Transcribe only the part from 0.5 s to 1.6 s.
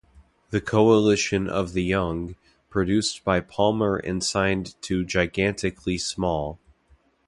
Coalition